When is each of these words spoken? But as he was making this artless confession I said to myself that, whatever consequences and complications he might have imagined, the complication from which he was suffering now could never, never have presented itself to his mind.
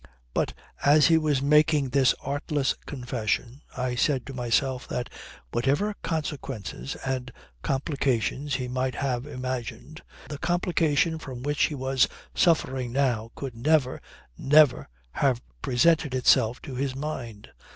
But 0.33 0.55
as 0.83 1.05
he 1.09 1.19
was 1.19 1.43
making 1.43 1.89
this 1.89 2.15
artless 2.23 2.73
confession 2.87 3.61
I 3.77 3.93
said 3.93 4.25
to 4.25 4.33
myself 4.33 4.87
that, 4.87 5.11
whatever 5.51 5.93
consequences 6.01 6.95
and 7.05 7.31
complications 7.61 8.55
he 8.55 8.67
might 8.67 8.95
have 8.95 9.27
imagined, 9.27 10.01
the 10.27 10.39
complication 10.39 11.19
from 11.19 11.43
which 11.43 11.65
he 11.65 11.75
was 11.75 12.07
suffering 12.33 12.91
now 12.91 13.29
could 13.35 13.53
never, 13.55 14.01
never 14.39 14.89
have 15.11 15.39
presented 15.61 16.15
itself 16.15 16.59
to 16.63 16.73
his 16.73 16.95
mind. 16.95 17.49